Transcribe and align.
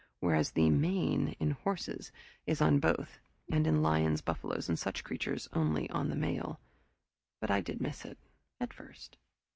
Whereas 0.19 0.49
the 0.53 0.71
"mane" 0.71 1.35
in 1.39 1.51
horses 1.51 2.11
is 2.47 2.59
on 2.59 2.79
both, 2.79 3.19
and 3.51 3.67
in 3.67 3.83
lions, 3.83 4.21
buffalos, 4.21 4.67
and 4.67 4.79
such 4.79 5.03
creatures 5.03 5.47
only 5.53 5.87
on 5.91 6.09
the 6.09 6.15
male. 6.15 6.59
But 7.39 7.51
I 7.51 7.61
did 7.61 7.79
miss 7.81 8.03
it 8.03 8.17
at 8.59 8.73
first. 8.73 9.17